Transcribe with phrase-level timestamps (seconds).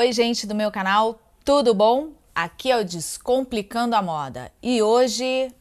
[0.00, 2.14] Oi, gente do meu canal, tudo bom?
[2.34, 5.54] Aqui é o Descomplicando a Moda e hoje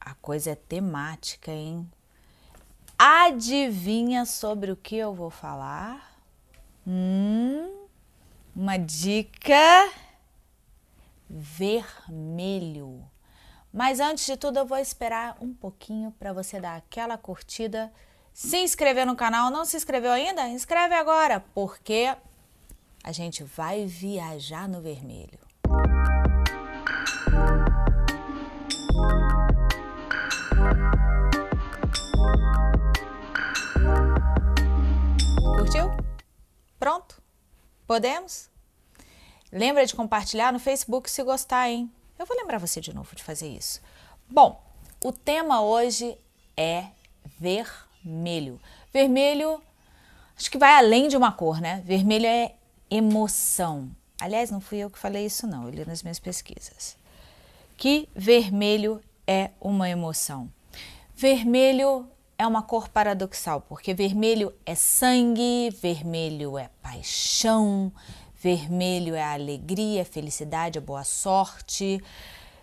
[0.00, 1.88] a coisa é temática, hein?
[2.98, 6.20] Adivinha sobre o que eu vou falar?
[6.84, 7.72] Hum,
[8.52, 9.92] uma dica
[11.30, 13.08] vermelho.
[13.72, 17.92] Mas antes de tudo, eu vou esperar um pouquinho para você dar aquela curtida,
[18.34, 19.52] se inscrever no canal.
[19.52, 20.48] Não se inscreveu ainda?
[20.48, 22.12] Inscreve agora, porque
[23.04, 25.38] a gente vai viajar no vermelho.
[35.56, 35.90] Curtiu?
[36.78, 37.20] Pronto?
[37.86, 38.48] Podemos?
[39.50, 41.90] Lembra de compartilhar no Facebook se gostar, hein?
[42.18, 43.80] Eu vou lembrar você de novo de fazer isso.
[44.30, 44.62] Bom,
[45.04, 46.16] o tema hoje
[46.56, 46.86] é
[47.38, 48.60] vermelho.
[48.92, 49.60] Vermelho,
[50.36, 51.82] acho que vai além de uma cor, né?
[51.84, 52.54] Vermelho é
[52.92, 53.90] emoção.
[54.20, 56.96] Aliás, não fui eu que falei isso, não, eu li nas minhas pesquisas.
[57.76, 60.50] Que vermelho é uma emoção.
[61.16, 62.06] Vermelho
[62.38, 67.90] é uma cor paradoxal, porque vermelho é sangue, vermelho é paixão,
[68.36, 72.02] vermelho é alegria, felicidade, boa sorte.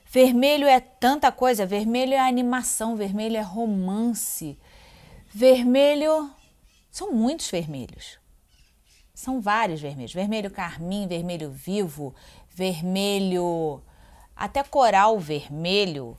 [0.05, 4.57] Vermelho é tanta coisa, vermelho é animação, vermelho é romance.
[5.33, 6.29] Vermelho
[6.91, 8.18] são muitos vermelhos.
[9.19, 12.15] São vários vermelhos: vermelho carmim, vermelho vivo,
[12.55, 13.81] vermelho,
[14.33, 16.17] até coral vermelho.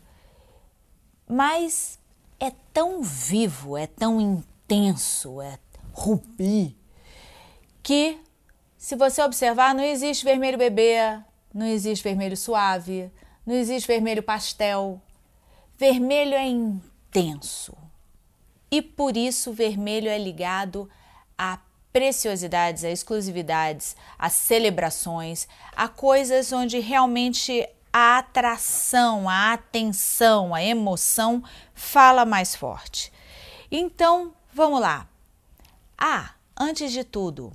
[1.26, 1.98] Mas
[2.38, 5.58] é tão vivo, é tão intenso, é
[5.94, 6.76] rubi,
[7.82, 8.18] que
[8.76, 10.96] se você observar, não existe vermelho bebê,
[11.54, 13.10] não existe vermelho suave,
[13.46, 15.00] não existe vermelho pastel.
[15.78, 17.74] Vermelho é intenso.
[18.70, 20.86] E por isso vermelho é ligado
[21.38, 21.58] a
[21.92, 31.42] preciosidades, a exclusividades, a celebrações, a coisas onde realmente a atração, a atenção, a emoção
[31.74, 33.12] fala mais forte.
[33.70, 35.08] Então, vamos lá.
[35.98, 37.52] Ah, antes de tudo,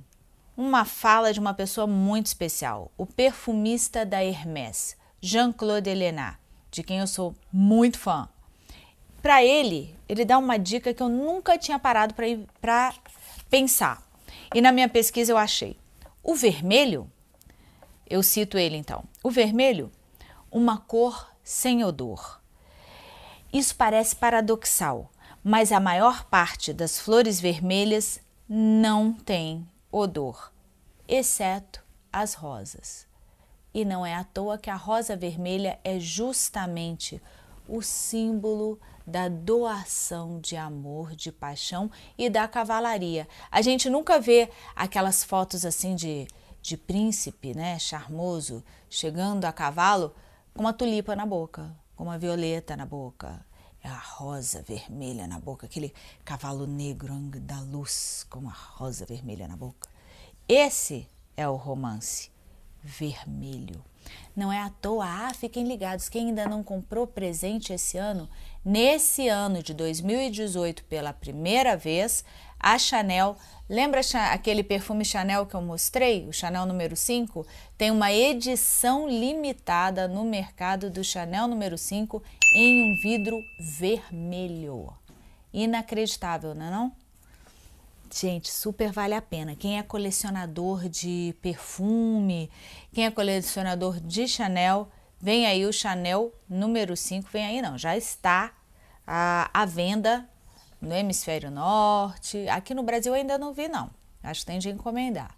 [0.56, 6.38] uma fala de uma pessoa muito especial, o perfumista da Hermès, Jean-Claude Elena,
[6.70, 8.28] de quem eu sou muito fã.
[9.20, 12.14] Para ele, ele dá uma dica que eu nunca tinha parado
[12.60, 12.94] para
[13.50, 14.05] pensar.
[14.56, 15.76] E na minha pesquisa eu achei
[16.22, 17.12] o vermelho,
[18.08, 19.92] eu cito ele então, o vermelho,
[20.50, 22.40] uma cor sem odor.
[23.52, 25.12] Isso parece paradoxal,
[25.44, 28.18] mas a maior parte das flores vermelhas
[28.48, 30.50] não tem odor,
[31.06, 33.06] exceto as rosas.
[33.74, 37.20] E não é à toa que a rosa vermelha é justamente
[37.68, 43.28] o símbolo da doação de amor, de paixão e da cavalaria.
[43.50, 46.26] A gente nunca vê aquelas fotos assim de,
[46.60, 50.14] de príncipe, né, charmoso, chegando a cavalo
[50.52, 53.44] com uma tulipa na boca, com uma violeta na boca.
[53.84, 55.94] A rosa vermelha na boca, aquele
[56.24, 59.88] cavalo negro da luz com a rosa vermelha na boca.
[60.48, 62.32] Esse é o romance
[62.82, 63.84] vermelho.
[64.34, 68.28] Não é à toa, ah, fiquem ligados, quem ainda não comprou presente esse ano,
[68.64, 72.24] nesse ano de 2018, pela primeira vez,
[72.58, 73.36] a Chanel,
[73.68, 74.00] lembra
[74.32, 77.46] aquele perfume Chanel que eu mostrei, o Chanel número 5?
[77.76, 82.22] Tem uma edição limitada no mercado do Chanel número 5
[82.54, 83.36] em um vidro
[83.78, 84.92] vermelho.
[85.52, 87.05] Inacreditável, não é não?
[88.12, 89.54] Gente, super vale a pena.
[89.54, 92.50] Quem é colecionador de perfume,
[92.92, 94.88] quem é colecionador de Chanel,
[95.20, 98.52] vem aí o Chanel número 5, vem aí não, já está
[99.06, 100.28] à, à venda
[100.80, 102.48] no hemisfério norte.
[102.48, 103.90] Aqui no Brasil ainda não vi não,
[104.22, 105.36] acho que tem de encomendar,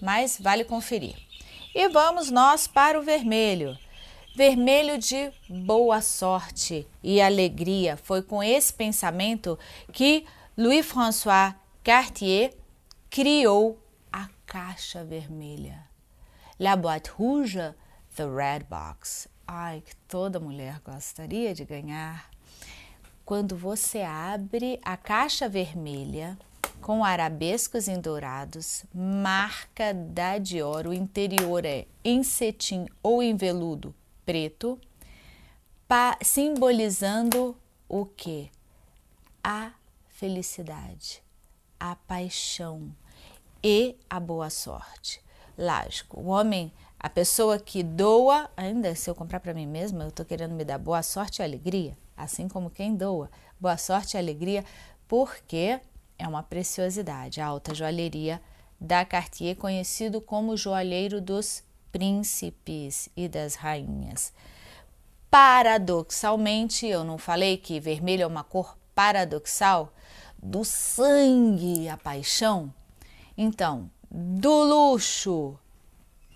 [0.00, 1.16] mas vale conferir.
[1.74, 3.78] E vamos nós para o vermelho.
[4.36, 7.96] Vermelho de boa sorte e alegria.
[7.96, 9.58] Foi com esse pensamento
[9.92, 10.24] que
[10.56, 12.54] Louis François Cartier
[13.08, 13.82] criou
[14.12, 15.88] a caixa vermelha.
[16.58, 17.74] La Boîte Rouge,
[18.14, 19.30] The Red Box.
[19.46, 22.28] Ai, que toda mulher gostaria de ganhar.
[23.24, 26.38] Quando você abre a caixa vermelha
[26.82, 33.94] com arabescos em dourados, marca da Dior, o interior é em cetim ou em veludo
[34.26, 34.78] preto,
[36.20, 37.56] simbolizando
[37.88, 38.50] o que?
[39.42, 39.72] A
[40.10, 41.22] felicidade
[41.80, 42.94] a paixão
[43.64, 45.22] e a boa sorte.
[45.56, 50.08] Lógico, o homem, a pessoa que doa, ainda se eu comprar para mim mesma, eu
[50.08, 53.30] estou querendo me dar boa sorte e alegria, assim como quem doa.
[53.58, 54.64] Boa sorte e alegria,
[55.08, 55.80] porque
[56.18, 57.40] é uma preciosidade.
[57.40, 58.40] A alta joalheria
[58.78, 64.32] da Cartier, conhecido como joalheiro dos príncipes e das rainhas.
[65.30, 69.92] Paradoxalmente, eu não falei que vermelho é uma cor paradoxal
[70.42, 72.72] do sangue, a paixão?
[73.36, 75.58] Então, do luxo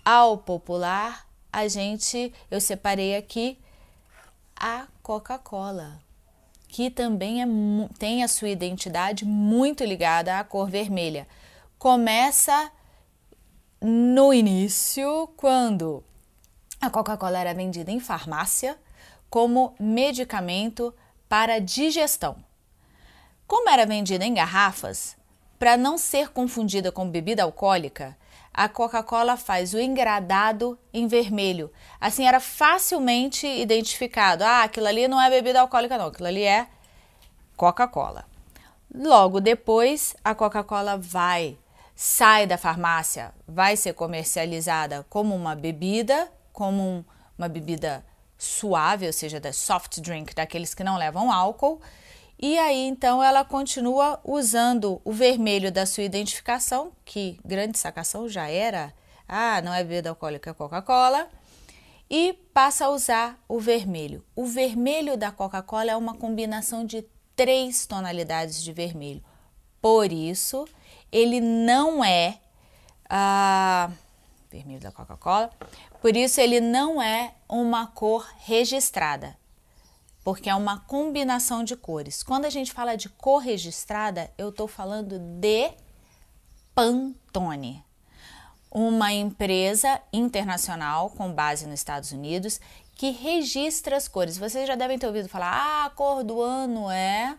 [0.03, 3.57] ao popular, a gente, eu separei aqui
[4.55, 5.99] a Coca-Cola,
[6.67, 7.45] que também é,
[7.97, 11.27] tem a sua identidade muito ligada à cor vermelha.
[11.77, 12.71] Começa
[13.81, 16.03] no início, quando
[16.79, 18.77] a Coca-Cola era vendida em farmácia
[19.29, 20.93] como medicamento
[21.27, 22.37] para digestão.
[23.47, 25.15] Como era vendida em garrafas,
[25.59, 28.17] para não ser confundida com bebida alcoólica,
[28.51, 31.71] a Coca-Cola faz o engradado em vermelho.
[31.99, 34.43] Assim era facilmente identificado.
[34.43, 36.67] Ah, aquilo ali não é bebida alcoólica, não, aquilo ali é
[37.55, 38.25] Coca-Cola.
[38.93, 41.57] Logo depois, a Coca-Cola vai,
[41.93, 47.03] sai da farmácia, vai ser comercializada como uma bebida, como um,
[47.37, 48.05] uma bebida
[48.37, 51.81] suave, ou seja, da soft drink, daqueles que não levam álcool.
[52.37, 58.49] E aí então ela continua usando o vermelho da sua identificação, que grande sacação já
[58.49, 58.93] era,
[59.27, 61.29] ah, não é bebida alcoólica, é Coca-Cola,
[62.09, 64.23] e passa a usar o vermelho.
[64.35, 67.05] O vermelho da Coca-Cola é uma combinação de
[67.35, 69.23] três tonalidades de vermelho.
[69.81, 70.67] Por isso,
[71.11, 72.39] ele não é
[73.09, 73.89] ah,
[74.51, 75.49] vermelho da Coca-Cola.
[76.01, 79.37] Por isso, ele não é uma cor registrada
[80.25, 82.23] porque é uma combinação de cores.
[82.23, 85.71] Quando a gente fala de cor registrada, eu estou falando de
[86.73, 87.85] Pantone,
[88.71, 92.59] uma empresa internacional com base nos Estados Unidos
[92.95, 94.35] que registra as cores.
[94.35, 97.37] Vocês já devem ter ouvido falar: ah, a cor do ano é,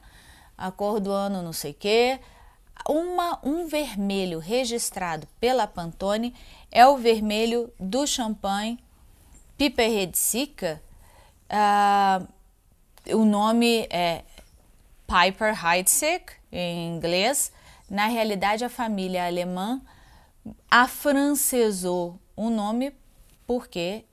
[0.57, 2.21] a cor do ano não sei o quê.
[2.89, 6.33] Uma, um vermelho registrado pela Pantone
[6.71, 8.79] é o vermelho do champanhe
[9.59, 10.81] Piper Redsica.
[11.51, 12.36] Uh,
[13.13, 14.25] o nome é
[15.07, 17.53] Piper Heidsieck, em inglês.
[17.89, 19.81] Na realidade, a família alemã
[20.71, 22.93] afrancesou o nome
[23.47, 24.05] porque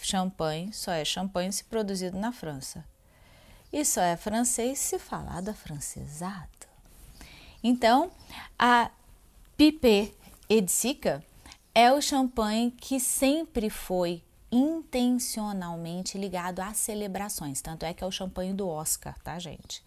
[0.00, 2.84] champanhe só é champanhe se produzido na França.
[3.72, 6.66] E só é francês se falado afrancesado.
[7.62, 8.10] Então,
[8.58, 8.90] a
[9.56, 10.12] Piper
[10.48, 11.24] Edsica
[11.74, 14.22] é o champanhe que sempre foi
[14.52, 17.62] intencionalmente ligado às celebrações.
[17.62, 19.82] Tanto é que é o champanhe do Oscar, tá, gente?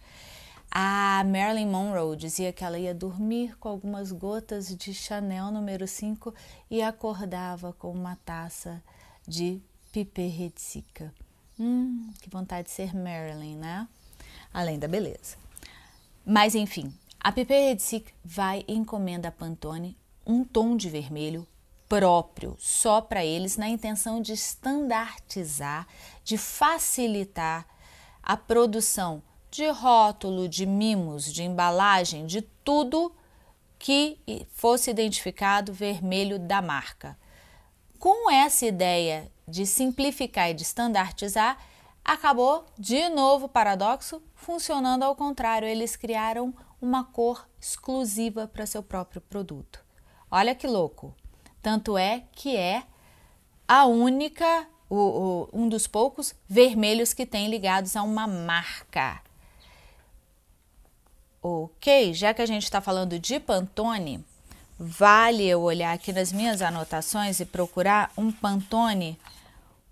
[0.70, 6.34] A Marilyn Monroe dizia que ela ia dormir com algumas gotas de Chanel número 5
[6.68, 8.82] e acordava com uma taça
[9.26, 10.50] de Piper
[11.58, 13.88] Hum, que vontade de ser Marilyn, né?
[14.52, 15.36] Além da beleza.
[16.24, 17.76] Mas enfim, a Piper
[18.24, 19.96] vai encomenda a Pantone
[20.26, 21.46] um tom de vermelho
[21.88, 25.86] próprio só para eles, na intenção de standardizar,
[26.24, 27.66] de facilitar
[28.22, 33.14] a produção de rótulo, de mimos, de embalagem, de tudo
[33.78, 34.18] que
[34.52, 37.16] fosse identificado vermelho da marca.
[37.98, 41.58] Com essa ideia de simplificar e de standardizar,
[42.04, 45.68] acabou de novo paradoxo funcionando ao contrário.
[45.68, 49.84] Eles criaram uma cor exclusiva para seu próprio produto.
[50.30, 51.14] Olha que louco!
[51.66, 52.84] Tanto é que é
[53.66, 59.20] a única, o, o, um dos poucos vermelhos que tem ligados a uma marca.
[61.42, 64.24] Ok, já que a gente está falando de Pantone,
[64.78, 69.18] vale eu olhar aqui nas minhas anotações e procurar um Pantone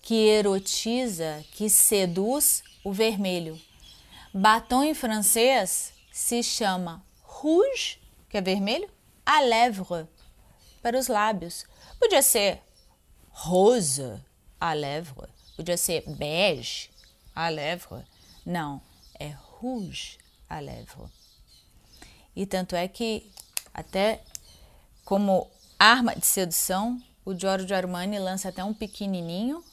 [0.03, 3.59] que erotiza, que seduz o vermelho.
[4.35, 8.91] Batom em francês se chama rouge, que é vermelho,
[9.25, 10.09] à lèvre,
[10.83, 11.65] para os lábios.
[12.01, 12.63] Podia ser
[13.43, 14.21] rose
[14.61, 16.91] à lèvre, podia ser bege
[17.35, 18.05] à lèvre.
[18.45, 18.83] Não,
[19.19, 20.19] é rouge
[20.49, 21.09] à lèvre.
[22.37, 23.31] E tanto é que,
[23.73, 24.23] até
[25.07, 29.65] como arma de sedução, o Giorgio Armani lança até um pequenininho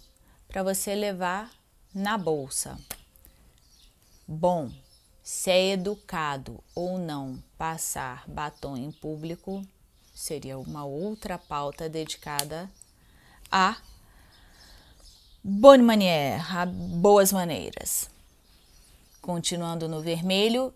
[0.47, 1.51] para você levar
[1.93, 2.79] na bolsa.
[4.25, 4.71] Bom,
[5.21, 9.61] se é educado ou não passar batom em público,
[10.15, 12.69] seria uma outra pauta dedicada
[13.51, 13.75] a
[15.43, 18.09] bonne manière, a boas maneiras
[19.27, 20.73] continuando no vermelho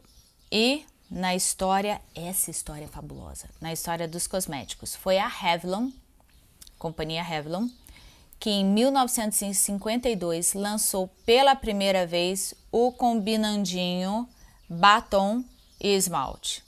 [0.51, 4.93] e na história, essa história é fabulosa, na história dos cosméticos.
[4.93, 5.89] Foi a Revlon,
[6.77, 7.69] companhia Revlon,
[8.37, 14.27] que em 1952 lançou pela primeira vez o combinandinho
[14.69, 15.45] batom
[15.79, 16.61] e esmalte.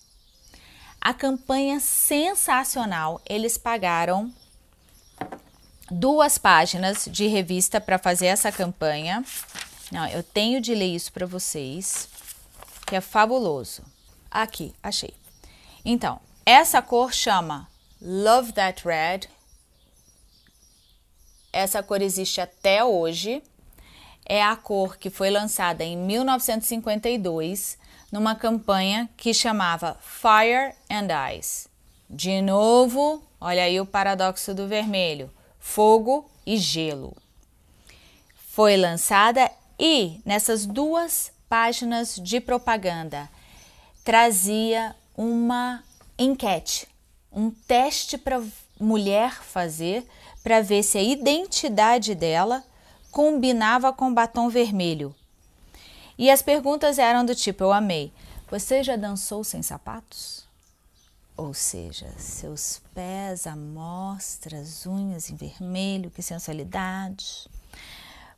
[1.01, 4.33] A campanha sensacional, eles pagaram
[5.89, 9.23] duas páginas de revista para fazer essa campanha
[9.93, 12.09] não, eu tenho de ler isso para vocês,
[12.87, 13.83] que é fabuloso.
[14.31, 15.13] Aqui, achei.
[15.85, 17.69] Então, essa cor chama
[18.01, 19.29] Love That Red.
[21.51, 23.43] Essa cor existe até hoje.
[24.25, 27.77] É a cor que foi lançada em 1952
[28.11, 31.69] numa campanha que chamava Fire and Ice.
[32.09, 35.29] De novo, olha aí o paradoxo do vermelho:
[35.63, 37.15] fogo e gelo.
[38.49, 43.29] Foi lançada e nessas duas páginas de propaganda
[44.03, 45.81] trazia uma
[46.19, 46.87] enquete,
[47.31, 48.43] um teste para
[48.79, 50.05] mulher fazer
[50.43, 52.61] para ver se a identidade dela
[53.09, 55.15] combinava com batom vermelho.
[56.17, 58.11] E as perguntas eram do tipo: Eu amei.
[58.51, 60.42] Você já dançou sem sapatos?
[61.35, 67.49] Ou seja, seus pés à mostra, as unhas em vermelho, que sensualidade.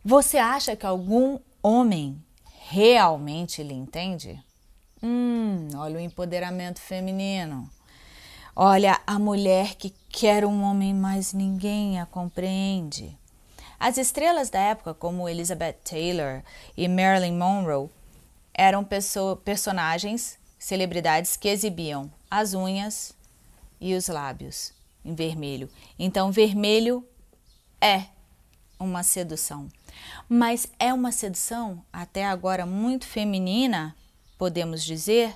[0.04, 2.24] Você acha que algum homem
[2.70, 4.42] realmente lhe entende?
[5.04, 7.70] Hum, olha o empoderamento feminino.
[8.56, 13.18] Olha a mulher que quer um homem, mas ninguém a compreende.
[13.78, 16.42] As estrelas da época, como Elizabeth Taylor
[16.78, 17.90] e Marilyn Monroe,
[18.54, 23.13] eram pessoa, personagens, celebridades que exibiam as unhas
[23.79, 25.70] e os lábios em vermelho.
[25.98, 27.08] Então, vermelho
[27.79, 28.05] é
[28.79, 29.70] uma sedução
[30.27, 33.96] mas é uma sedução até agora muito feminina,
[34.38, 35.36] podemos dizer,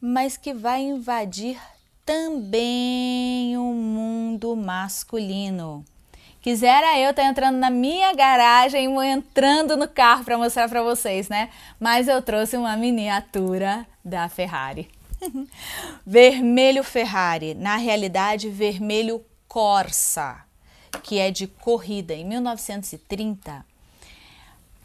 [0.00, 1.58] mas que vai invadir
[2.04, 5.84] também o mundo masculino.
[6.40, 11.28] Quisera eu estar tá entrando na minha garagem, entrando no carro para mostrar para vocês,
[11.28, 11.48] né?
[11.78, 14.90] Mas eu trouxe uma miniatura da Ferrari.
[16.06, 20.44] Vermelho Ferrari, na realidade vermelho Corsa
[21.00, 22.14] que é de corrida.
[22.14, 23.64] Em 1930,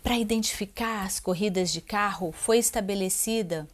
[0.03, 3.67] para identificar as corridas de carro, foi estabelecida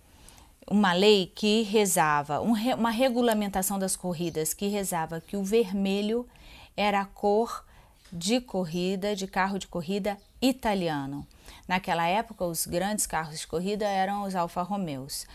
[0.65, 6.27] uma lei que rezava, uma regulamentação das corridas que rezava que o vermelho
[6.75, 7.65] era a cor
[8.11, 11.27] de corrida, de carro de corrida italiano.
[11.67, 15.27] Naquela época, os grandes carros de corrida eram os Alfa Romeos.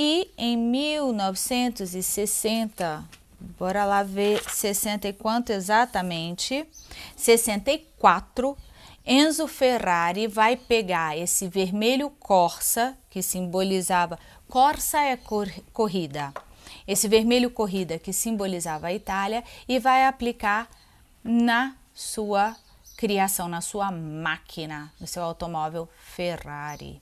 [0.00, 3.04] E em 1960,
[3.40, 6.64] Bora lá ver 60 e quanto exatamente?
[7.16, 8.56] 64.
[9.04, 14.18] Enzo Ferrari vai pegar esse vermelho Corsa, que simbolizava.
[14.48, 16.32] Corsa é cor, corrida.
[16.86, 20.68] Esse vermelho corrida que simbolizava a Itália e vai aplicar
[21.22, 22.56] na sua
[22.96, 27.00] criação, na sua máquina, no seu automóvel Ferrari.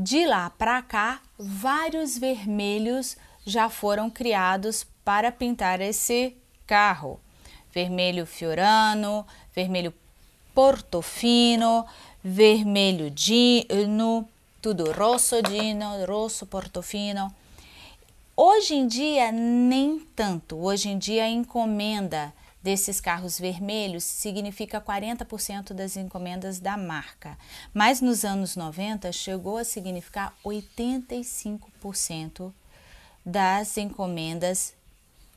[0.00, 7.18] De lá para cá, vários vermelhos já foram criados para pintar esse carro.
[7.74, 9.92] Vermelho Fiorano, vermelho
[10.54, 11.84] portofino,
[12.22, 14.28] vermelho dino,
[14.62, 17.34] tudo rosso dino, rosso portofino.
[18.36, 20.58] Hoje em dia, nem tanto.
[20.58, 27.38] Hoje em dia, encomenda desses carros vermelhos significa 40% das encomendas da marca.
[27.72, 32.52] Mas nos anos 90 chegou a significar 85%
[33.24, 34.74] das encomendas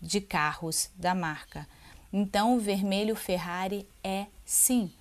[0.02, 1.68] de carros da marca.
[2.12, 4.92] Então, o vermelho Ferrari é sim,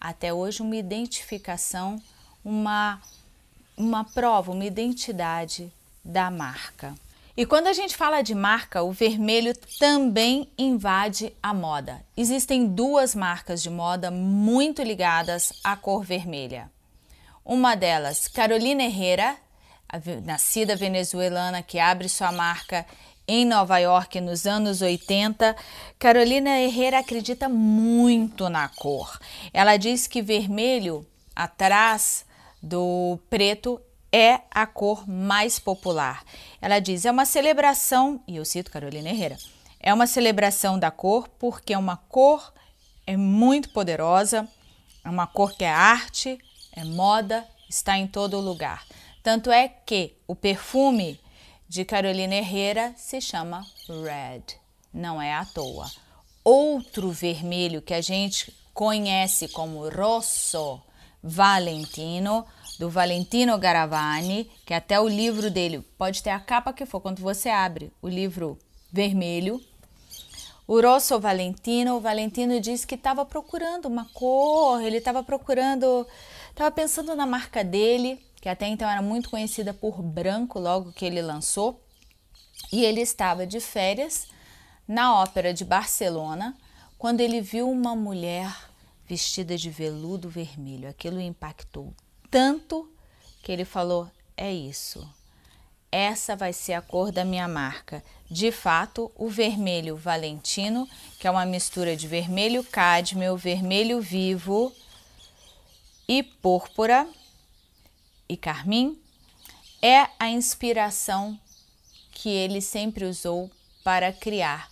[0.00, 2.00] até hoje, uma identificação,
[2.44, 3.00] uma,
[3.76, 5.72] uma prova, uma identidade
[6.04, 6.94] da marca.
[7.38, 12.04] E quando a gente fala de marca, o vermelho também invade a moda.
[12.16, 16.68] Existem duas marcas de moda muito ligadas à cor vermelha.
[17.44, 19.36] Uma delas, Carolina Herrera,
[20.24, 22.84] nascida venezuelana que abre sua marca
[23.28, 25.54] em Nova York nos anos 80,
[25.96, 29.16] Carolina Herrera acredita muito na cor.
[29.52, 32.26] Ela diz que vermelho atrás
[32.60, 33.80] do preto
[34.12, 36.24] é a cor mais popular.
[36.60, 39.36] Ela diz: é uma celebração, e eu cito Carolina Herrera,
[39.80, 42.52] é uma celebração da cor porque é uma cor
[43.08, 44.46] é muito poderosa,
[45.02, 46.38] é uma cor que é arte,
[46.72, 48.84] é moda, está em todo lugar.
[49.22, 51.18] Tanto é que o perfume
[51.66, 54.58] de Carolina Herrera se chama Red,
[54.92, 55.90] não é à toa.
[56.44, 60.78] Outro vermelho que a gente conhece como Rosso
[61.22, 62.44] Valentino
[62.78, 67.20] do Valentino Garavani, que até o livro dele pode ter a capa que for, quando
[67.20, 68.56] você abre o livro
[68.92, 69.60] vermelho.
[70.66, 76.06] O Rosso Valentino, o Valentino disse que estava procurando uma cor, ele estava procurando,
[76.50, 81.04] estava pensando na marca dele, que até então era muito conhecida por branco, logo que
[81.04, 81.82] ele lançou,
[82.70, 84.28] e ele estava de férias
[84.86, 86.56] na Ópera de Barcelona,
[86.96, 88.54] quando ele viu uma mulher
[89.06, 90.88] vestida de veludo vermelho.
[90.88, 91.94] Aquilo impactou
[92.30, 92.90] tanto
[93.42, 95.08] que ele falou: é isso.
[95.90, 98.04] Essa vai ser a cor da minha marca.
[98.30, 100.86] De fato, o vermelho Valentino,
[101.18, 104.70] que é uma mistura de vermelho cádmio, vermelho vivo
[106.06, 107.08] e púrpura
[108.28, 109.00] e carmim,
[109.80, 111.38] é a inspiração
[112.12, 113.50] que ele sempre usou
[113.82, 114.68] para criar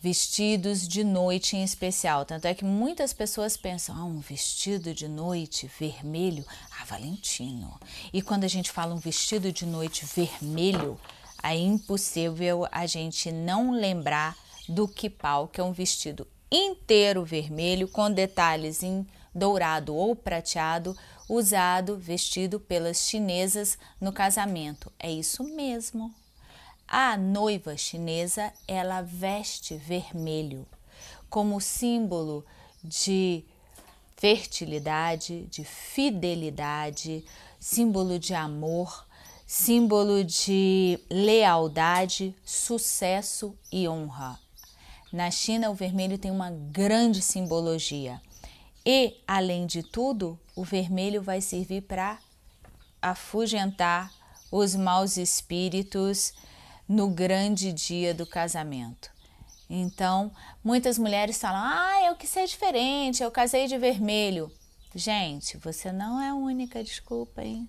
[0.00, 2.24] vestidos de noite em especial.
[2.24, 6.44] Tanto é que muitas pessoas pensam, ah, um vestido de noite vermelho,
[6.78, 7.78] ah, Valentino.
[8.12, 10.98] E quando a gente fala um vestido de noite vermelho,
[11.42, 14.36] é impossível a gente não lembrar
[14.68, 20.96] do kipau, que é um vestido inteiro vermelho com detalhes em dourado ou prateado,
[21.28, 24.92] usado, vestido pelas chinesas no casamento.
[24.98, 26.14] É isso mesmo.
[26.90, 30.66] A noiva chinesa, ela veste vermelho
[31.28, 32.46] como símbolo
[32.82, 33.44] de
[34.16, 37.26] fertilidade, de fidelidade,
[37.60, 39.06] símbolo de amor,
[39.46, 44.40] símbolo de lealdade, sucesso e honra.
[45.12, 48.18] Na China, o vermelho tem uma grande simbologia.
[48.84, 52.18] E, além de tudo, o vermelho vai servir para
[53.02, 54.10] afugentar
[54.50, 56.32] os maus espíritos
[56.88, 59.10] no grande dia do casamento.
[59.68, 60.32] Então,
[60.64, 64.50] muitas mulheres falam: ah, eu quis ser diferente, eu casei de vermelho.
[64.94, 67.68] Gente, você não é a única, desculpa, hein?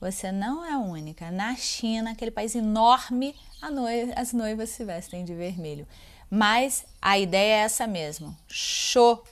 [0.00, 1.32] Você não é a única.
[1.32, 3.34] Na China, aquele país enorme,
[3.72, 5.88] noiva, as noivas se vestem de vermelho.
[6.30, 8.36] Mas a ideia é essa mesmo.
[8.46, 9.24] Show!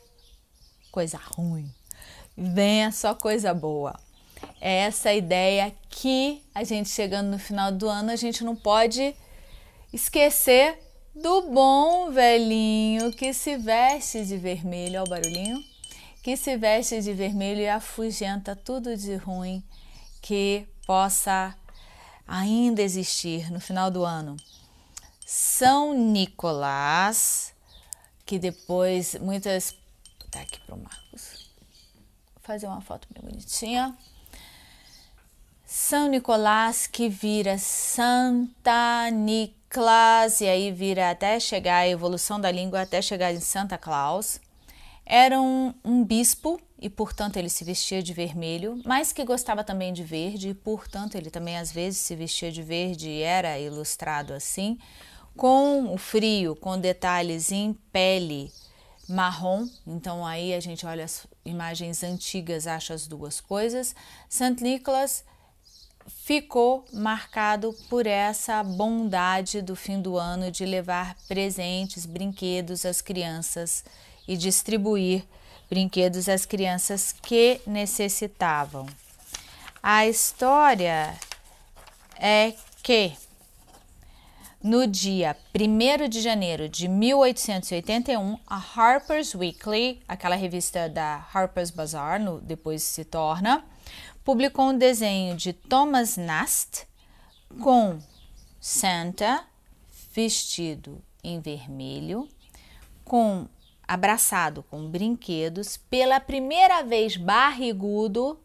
[0.90, 1.72] Coisa ruim.
[2.36, 3.94] Venha só coisa boa
[4.60, 9.14] é essa ideia que a gente chegando no final do ano, a gente não pode
[9.92, 10.78] esquecer
[11.14, 15.64] do bom velhinho que se veste de vermelho, olha o barulhinho,
[16.22, 19.62] que se veste de vermelho e afugenta tudo de ruim
[20.20, 21.56] que possa
[22.26, 24.36] ainda existir no final do ano.
[25.24, 27.54] São Nicolás,
[28.24, 29.74] que depois muitas.
[30.30, 31.50] Tá aqui pro Marcos.
[32.34, 33.96] Vou fazer uma foto bem bonitinha.
[35.66, 42.82] São Nicolás que vira Santa Niclas e aí vira até chegar a evolução da língua
[42.82, 44.40] até chegar em Santa Claus.
[45.04, 49.92] Era um, um bispo e portanto ele se vestia de vermelho, mas que gostava também
[49.92, 54.34] de verde e portanto ele também às vezes se vestia de verde e era ilustrado
[54.34, 54.78] assim,
[55.36, 58.52] com o frio, com detalhes em pele
[59.08, 59.66] marrom.
[59.84, 63.96] Então aí a gente olha as imagens antigas, acha as duas coisas.
[64.28, 65.24] Santo Nicolas
[66.06, 73.84] ficou marcado por essa bondade do fim do ano de levar presentes, brinquedos às crianças
[74.26, 75.24] e distribuir
[75.68, 78.86] brinquedos às crianças que necessitavam.
[79.82, 81.14] A história
[82.18, 83.12] é que
[84.62, 92.20] no dia 1 de janeiro de 1881, a Harper's Weekly, aquela revista da Harper's Bazaar,
[92.20, 93.64] no, depois se torna,
[94.26, 96.84] publicou um desenho de Thomas Nast
[97.62, 98.00] com
[98.58, 99.44] Santa
[100.12, 102.28] vestido em vermelho,
[103.04, 103.46] com
[103.86, 108.36] abraçado com brinquedos, pela primeira vez barrigudo,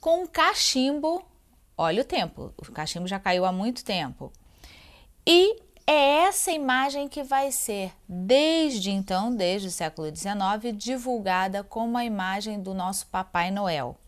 [0.00, 1.24] com cachimbo.
[1.76, 4.32] Olha o tempo, o cachimbo já caiu há muito tempo.
[5.26, 11.98] E é essa imagem que vai ser, desde então, desde o século XIX, divulgada como
[11.98, 13.98] a imagem do nosso Papai Noel.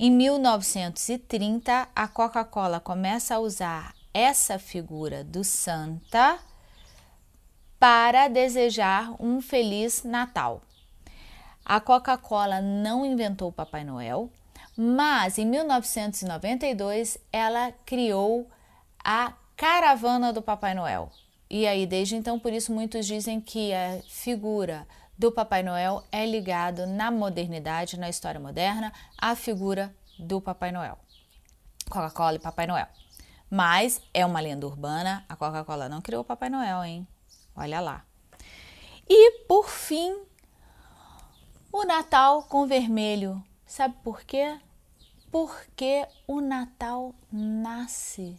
[0.00, 6.38] Em 1930, a Coca-Cola começa a usar essa figura do Santa
[7.80, 10.62] para desejar um feliz Natal.
[11.64, 14.30] A Coca-Cola não inventou o Papai Noel,
[14.76, 18.48] mas em 1992 ela criou
[19.02, 21.10] a caravana do Papai Noel.
[21.50, 24.86] E aí, desde então, por isso muitos dizem que a figura
[25.18, 30.96] do Papai Noel é ligado na modernidade, na história moderna, à figura do Papai Noel.
[31.90, 32.86] Coca-Cola e Papai Noel.
[33.50, 37.08] Mas é uma lenda urbana, a Coca-Cola não criou o Papai Noel, hein?
[37.56, 38.04] Olha lá.
[39.08, 40.16] E por fim,
[41.72, 43.42] o Natal com vermelho.
[43.66, 44.60] Sabe por quê?
[45.32, 48.36] Porque o Natal nasce.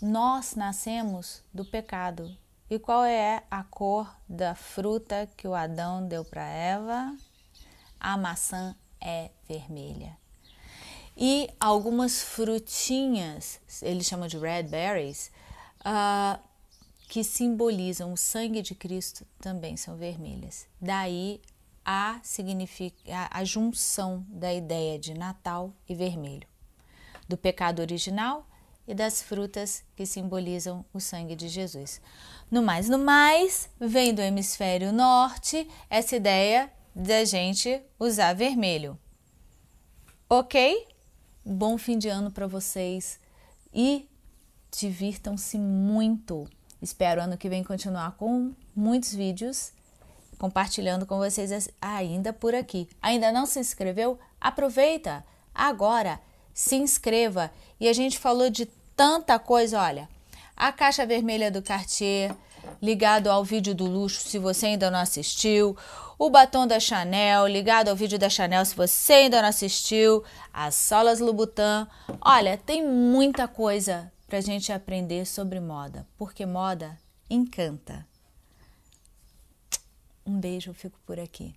[0.00, 2.36] Nós nascemos do pecado.
[2.72, 7.14] E qual é a cor da fruta que o Adão deu para Eva?
[8.00, 10.16] A maçã é vermelha.
[11.14, 15.30] E algumas frutinhas, eles chamam de red berries,
[15.80, 16.42] uh,
[17.10, 20.66] que simbolizam o sangue de Cristo, também são vermelhas.
[20.80, 21.42] Daí
[21.84, 26.48] a, a, a junção da ideia de Natal e vermelho,
[27.28, 28.46] do pecado original
[28.86, 32.00] e das frutas que simbolizam o sangue de Jesus.
[32.50, 38.98] No mais, no mais, vem do hemisfério norte essa ideia da gente usar vermelho.
[40.28, 40.86] Ok?
[41.44, 43.18] Bom fim de ano para vocês
[43.72, 44.08] e
[44.76, 46.48] divirtam-se muito.
[46.80, 49.72] Espero ano que vem continuar com muitos vídeos
[50.42, 52.88] compartilhando com vocês ainda por aqui.
[53.00, 54.18] Ainda não se inscreveu?
[54.40, 56.20] Aproveita agora,
[56.54, 57.50] se inscreva.
[57.80, 60.08] E a gente falou de tanta coisa, olha,
[60.56, 62.34] a caixa vermelha do Cartier,
[62.80, 65.76] ligado ao vídeo do luxo, se você ainda não assistiu,
[66.18, 70.74] o batom da Chanel, ligado ao vídeo da Chanel, se você ainda não assistiu, as
[70.74, 71.86] solas Louboutin.
[72.20, 78.06] Olha, tem muita coisa para a gente aprender sobre moda, porque moda encanta.
[80.24, 81.54] Um beijo, eu fico por aqui.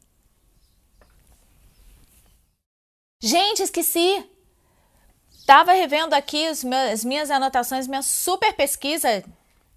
[3.21, 4.35] Gente, esqueci!
[5.45, 9.23] Tava revendo aqui os meus, as minhas anotações, minha super pesquisa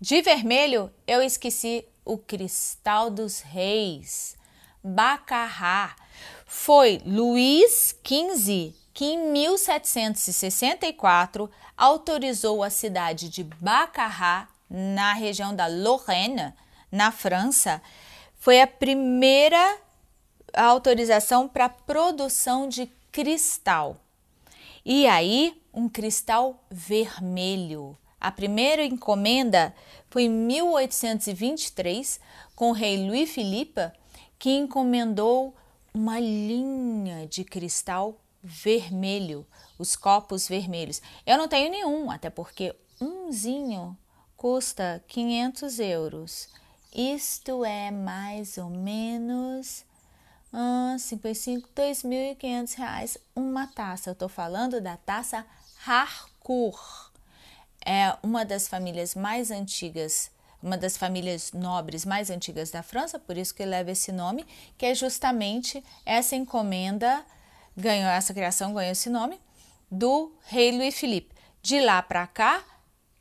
[0.01, 0.91] de vermelho.
[1.07, 4.39] Eu esqueci o cristal dos reis.
[4.83, 5.95] Baccarat.
[6.47, 16.53] Foi Luís XV que em 1764 autorizou a cidade de Baccarat, na região da Lorraine,
[16.91, 17.81] na França,
[18.39, 19.79] foi a primeira
[20.53, 24.01] autorização para produção de cristal.
[24.91, 27.95] E aí, um cristal vermelho.
[28.19, 29.75] A primeira encomenda
[30.09, 32.19] foi em 1823
[32.57, 33.93] com o rei Louis Philippe
[34.39, 35.55] que encomendou
[35.93, 39.47] uma linha de cristal vermelho,
[39.79, 41.03] os copos vermelhos.
[41.27, 43.95] Eu não tenho nenhum, até porque umzinho
[44.39, 46.49] custa 500 euros.
[46.95, 49.85] Isto é mais ou menos
[50.53, 54.11] ah, 55, 2.500 reais uma taça.
[54.11, 55.45] Eu estou falando da taça
[55.87, 57.13] Harcourt.
[57.85, 60.31] É uma das famílias mais antigas
[60.63, 64.87] uma das famílias nobres mais antigas da França, por isso que leva esse nome, que
[64.87, 67.25] é justamente essa encomenda,
[67.77, 69.39] ganhou essa criação, ganhou esse nome,
[69.91, 71.35] do rei Louis Philippe.
[71.63, 72.63] De lá para cá,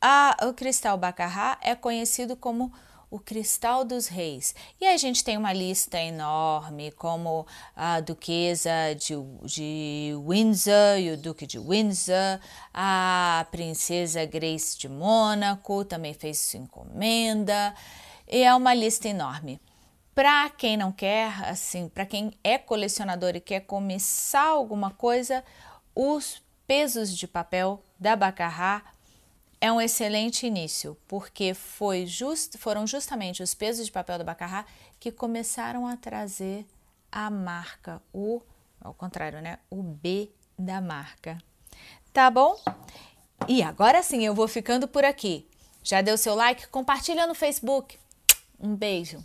[0.02, 2.74] a, o cristal Baccarat é conhecido como
[3.10, 4.54] o cristal dos reis.
[4.80, 11.18] E a gente tem uma lista enorme, como a duquesa de, de Windsor e o
[11.18, 12.40] duque de Windsor,
[12.74, 17.74] a princesa Grace de Mônaco também fez sua encomenda,
[18.28, 19.62] e é uma lista enorme.
[20.14, 25.44] Para quem não quer, assim, para quem é colecionador e quer começar alguma coisa,
[25.96, 28.84] os pesos de papel da Baccarat
[29.60, 31.56] é um excelente início, porque
[32.06, 34.68] just, foram justamente os pesos de papel do Baccarat
[35.00, 36.66] que começaram a trazer
[37.12, 38.42] a marca, o
[38.80, 39.60] ao contrário, né?
[39.70, 41.38] O B da marca.
[42.14, 42.60] Tá bom?
[43.48, 45.48] E agora sim, eu vou ficando por aqui.
[45.84, 46.68] Já deu seu like?
[46.68, 47.98] Compartilha no Facebook.
[48.60, 49.24] Um beijo.